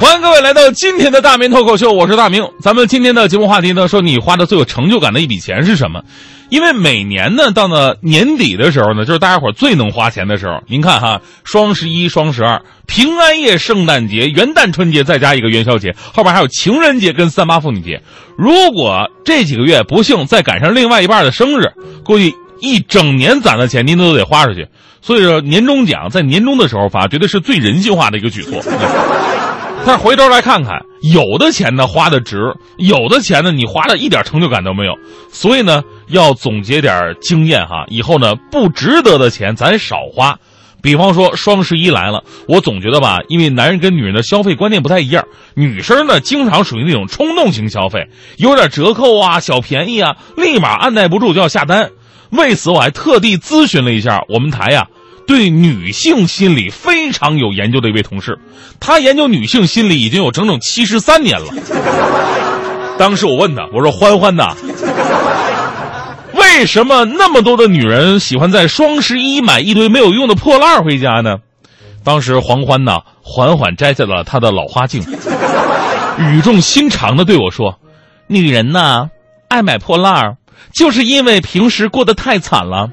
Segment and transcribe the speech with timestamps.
[0.00, 2.42] 欢迎各位来到今天的大明脱口秀，我是大明。
[2.62, 6.04] 咱们今天的节目话题呢，说你花的最有成就感的一笔钱是什么？
[6.48, 10.62] 因为每年呢，到了年底的时候呢，就是大家伙最能花钱的时候。
[10.68, 18.00] 您看哈，双十一、双十二、平安夜、圣诞节、元旦、春节，再加一个元宵节，后边还有情人节跟三八妇女节。
[18.38, 21.74] 如果这几个月不幸再赶上另外一半的生日，
[22.06, 22.32] 估计
[22.62, 24.66] 一整年攒的钱您都得花出去。
[25.02, 28.62] 所以说，年终奖在年终的时候发，绝对是最人性化的一个举措。
[29.86, 32.36] 但是回头来看看，有的钱呢花的值，
[32.76, 34.92] 有的钱呢你花了一点成就感都没有。
[35.32, 40.38] 所以呢，要总结点经验哈，以后呢不值得的钱咱少花。
[40.82, 45.24] 比方说双十一来了，我总觉得吧，因为男人跟女人的消费观念不太一样，
[45.54, 51.90] 女生呢经常属于那种冲动型消费，有点折扣啊、小便宜啊，立马按耐不住就要下单。
[52.30, 54.86] 为此，我还特地咨询了一下我们台呀。
[55.30, 58.36] 对女性心理非常有研究的一位同事，
[58.80, 61.46] 他研究女性心理已经有整整七十三年了。
[62.98, 64.56] 当时我问他，我说：“欢欢呐，
[66.34, 71.36] 为什么那么多的女人喜欢在双十一买一堆没有用的破烂回家呢？”
[72.02, 75.00] 当时黄欢呐缓缓摘下了他的老花镜，
[76.18, 77.78] 语重心长的对我说
[78.26, 79.10] ：“女人呐，
[79.46, 80.38] 爱买破烂
[80.74, 82.88] 就是因为平时过得太惨了。”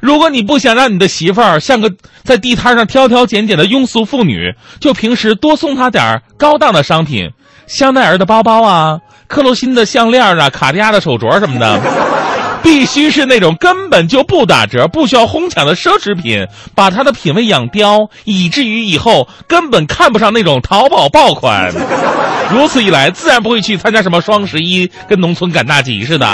[0.00, 1.92] 如果你不想让你的媳妇儿像个
[2.24, 7.30] 在地摊上挑挑拣拣的庸俗妇女，就平时多送她点高档的商品，
[7.66, 11.80] 香奈儿的包包啊， 克洛心的项链啊，卡地亚的手镯什么的，
[12.64, 21.72] 必须是那种根本就不打折、不需要哄抢的奢侈品，把她的品味养刁，以至于以后根本看不上那种淘宝爆款。
[22.50, 26.26] 如此一来，自然不会去参加什么双十一，跟农村赶大集似的。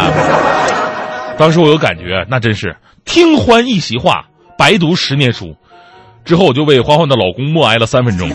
[1.39, 2.77] 当时我有感觉，那真是。
[3.05, 4.27] 听欢一席话，
[4.59, 5.55] 白读十年书。
[6.25, 8.28] 之后我就为欢欢的老公默哀了三分钟。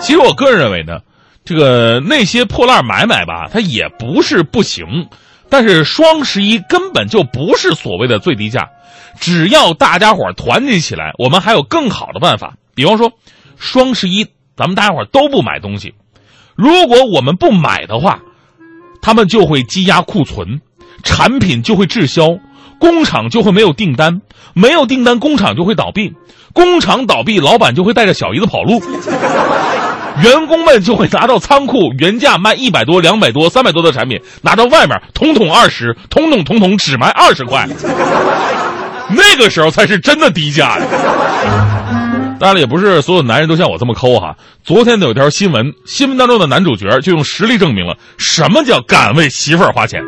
[0.00, 0.98] 其实我个人认为呢，
[1.44, 4.84] 这个那些破烂买买吧，它也不是不行。
[5.48, 8.68] 但是双十一根本就不是所谓的最低价，
[9.20, 12.56] 只要大家伙团结起来，我们还有更好的办法。
[12.74, 13.12] 比方说，
[13.56, 15.94] 双十一咱们大家伙都不买东西，
[16.56, 18.20] 如果我们不买的话，
[19.00, 20.60] 他们就会积压库存，
[21.02, 22.28] 产品就会滞销。
[22.80, 24.20] 工厂就会没有订单，
[24.52, 26.12] 没有订单，工厂就会倒闭，
[26.52, 28.82] 工厂倒闭，老板就会带着小姨子跑路，
[30.22, 37.66] 员工们就会拿到仓库原价卖一百多、两百多、三百多的产品，拿到外面统统二十，统统统统只卖二十块，
[39.10, 40.84] 那个时候才是真的低价呀！
[42.38, 44.36] 当然了，也不是所有男人都像我这么抠哈。
[44.62, 50.02] 昨天呢有条新闻，新闻当中的男主角就用实力证明了什么叫敢为媳妇儿花钱。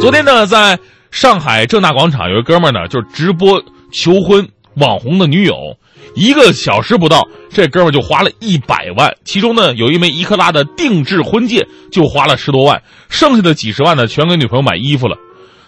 [0.00, 0.78] 昨天呢，在。
[1.12, 5.78] 上海正大广场有个哥们儿呢，就是直播求婚网红的女友，
[6.14, 15.16] 一个小时不到，这哥们儿就花了一百万，其中呢有一枚一克拉的定制婚戒就花了十多万，剩下的几十万呢全给女朋友买衣服了。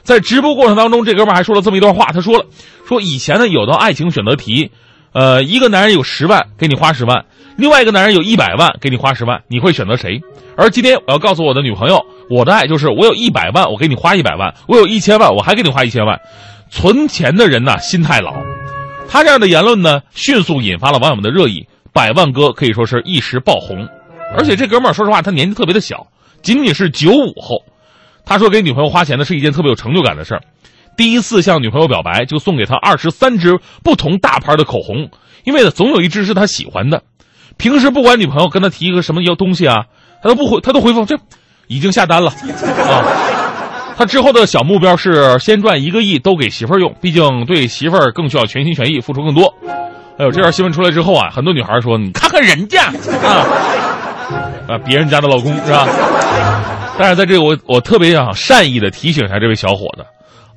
[0.02, 2.44] 在直播过程当中，这哥们儿还说了这么一段话，他说了，
[2.86, 4.70] 说以前呢有道爱情选择题，
[5.14, 7.24] 呃，一个男人有十万给你花十万，
[7.56, 10.20] 另外一个男人有一百万给你花十万，你会选择谁？
[10.58, 12.04] 而今天我要告诉我的女朋友。
[12.30, 16.20] 我的爱就是我有一百万，我给你花一百万；我有一千万，我还给你花一千万。
[16.70, 18.34] 存钱的人呢，心太老。
[19.08, 21.66] 他这样的言论呢，迅速引发了网友们的热议。
[21.92, 23.88] 百万哥可以说是一时爆红，
[24.36, 26.06] 而且这哥们儿说实话，他年纪特别的小，
[26.42, 27.64] 仅仅是九五后。
[28.24, 30.42] 他说给女朋友花钱呢是一件特别有成就感的事儿。
[30.96, 35.08] 第一次向女朋友表白，就送给她二十三支不同大牌的口红，
[35.44, 37.02] 因为呢总有一支是他喜欢的。
[37.56, 39.86] 平时不管女朋友跟他提一个什么要东西啊，
[40.22, 41.18] 他都不回，他都回复这。
[41.68, 43.04] 已经下单了，啊，
[43.96, 49.54] 他之后的小目标是先赚一个亿都给媳妇儿用，毕竟对媳妇儿更需要全心全意付出更多。
[50.18, 52.86] 哎呦，这条新闻出来之后啊，很多女孩说：“你看看人家
[53.22, 53.46] 啊，
[54.66, 55.86] 啊，别人家的老公是吧？”
[56.98, 60.04] 但是在这个，我我特别想善意的提醒一下这位小伙子，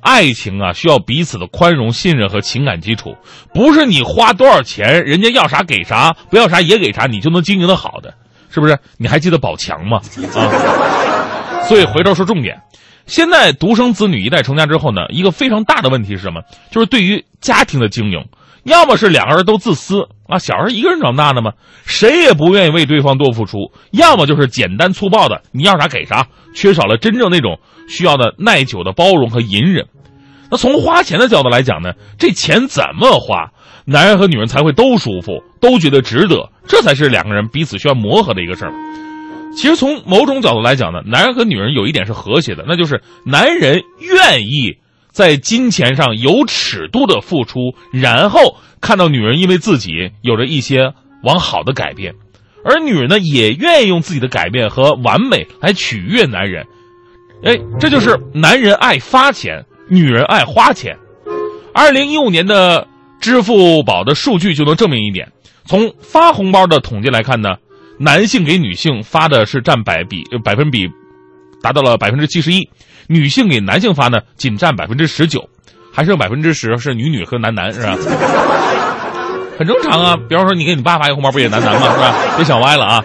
[0.00, 3.14] 爱情啊需要彼此的宽容、信任和情感基础，
[3.54, 8.14] 不是你花多少钱，人家要啥给啥，不要啥也给啥，你就能经营的好的。
[8.52, 8.78] 是不是？
[8.98, 10.00] 你还记得宝强吗？
[10.36, 12.60] 啊， 所以回头说重点。
[13.06, 16.42] 现在独生子女一代成家之后呢，一个非常大的问题是什么？
[16.70, 18.26] 就是对于家庭的经营，
[18.62, 21.52] 要么是两个人都自私啊，小孩一个人长大的嘛，
[21.84, 27.58] 谁也不愿意为对方多付出；要么就是简单粗暴的，你要啥给啥，缺少了真正那种
[27.88, 29.86] 需要的耐久的包容和隐忍。
[30.50, 33.50] 那从花钱的角度来讲呢，这钱怎么花？
[33.84, 38.72] 男人和女人才会都舒服，都觉得值得，这才是两个人彼此需要磨合的一个事儿。
[39.54, 44.78] 其实从某种角度来讲呢，男人和女人有一点是和谐的，那就是男人愿意
[45.10, 52.14] 在金钱上有尺度的付出，然后看到女人因为自己有着一些往好的改变，
[52.64, 56.64] 而女人呢也愿意用自己的改变和完美来取悦男人。
[57.44, 60.96] 哎，这就是男人爱发钱，女人爱花钱。
[61.74, 62.86] 二零一五年的
[63.22, 65.30] 支付宝的数据就能证明一点：
[65.64, 67.54] 从发红包的统计来看呢，
[67.98, 70.88] 男性给女性发的是占百比百分比
[71.62, 72.68] 达到了百分之七十一，
[73.06, 75.48] 女性给男性发呢仅占百分之十九，
[75.92, 77.96] 还剩百分之十是女女和男男，是吧？
[79.56, 80.16] 很正常啊。
[80.28, 81.94] 比方说，你给你爸发一个红包，不也男男吗？
[81.94, 82.14] 是吧？
[82.36, 83.04] 别想歪了啊。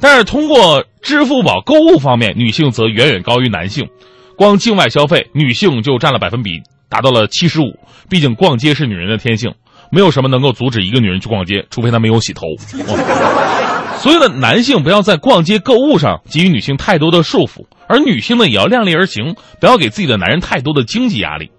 [0.00, 3.88] 但是通过支付宝购物方面，女性则远远高于男性。
[4.36, 7.78] 光境外消费，女性就占了百分比达到了七十五。
[8.08, 9.54] 毕竟逛街是女人的天性，
[9.90, 12.42] 没有什么能够阻止一个女人去逛街，除非她没有洗头。
[13.98, 21.50] 所以呢，男性不要在逛街购物上给予女性太多的束缚，而女性呢也要量力而行，不要给自己的男人太多的经济压力。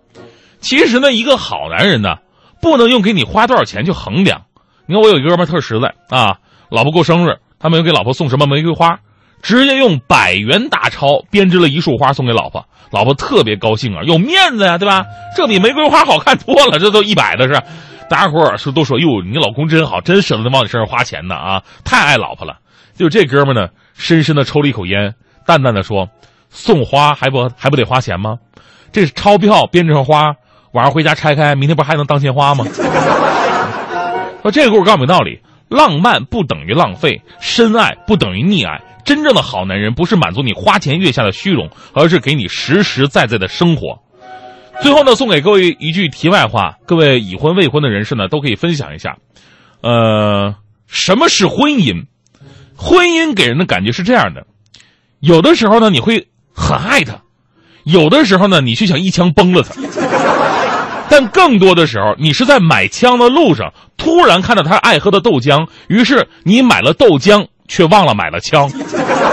[0.59, 2.17] 其实呢，一个好男人呢，
[2.61, 4.43] 不能用给你花多少钱去衡量。
[4.85, 6.37] 你看我有一哥们特实在啊，
[6.69, 7.37] 老婆过生日。
[7.59, 8.99] 他没有给老婆送什么玫瑰花，
[9.41, 15.05] 直接用百元大钞编织了一束花送给老婆，老婆特别高兴啊，有面子呀，对吧？
[15.35, 17.61] 这比玫瑰花好看多了，这都一百的是。
[18.09, 22.57] 大家伙儿说都说哟，你老公真好，真舍得往你身上花钱呢啊，太爱老婆了。
[22.95, 25.13] 就这哥们呢，深深的抽了一口烟，
[25.45, 26.07] 淡淡的说
[26.49, 28.37] ：“送花还不还不得花钱吗？
[28.91, 30.35] 这是钞票编成花，
[30.71, 32.65] 晚上回家拆开，明天不还能当鲜花吗？”
[34.41, 35.41] 说这个故事告诉我们道理。
[35.69, 38.81] 浪漫不等于浪费，深爱不等于溺爱。
[39.07, 43.97] 真正的好男人不是满足你花前月下的虚荣，而是给你实实在在的生活。
[44.81, 49.15] 最后呢，送给各位一句题外话：各位已婚未婚的人士呢，都可以分享一下。
[49.81, 50.55] 呃，
[50.87, 52.03] 什么是婚姻？
[52.75, 54.45] 婚姻给人的感觉是这样的：
[55.21, 57.21] 有的时候呢，你会很爱他；
[57.85, 59.73] 有的时候呢，你却想一枪崩了他。
[61.09, 68.69] 但更多的时候，你是在买枪的路上，突然看到他爱喝的豆浆，于是你买了豆浆，却忘了买了枪。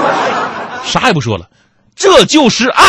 [0.84, 1.48] 啥也不说了，
[1.96, 2.84] 这就是爱。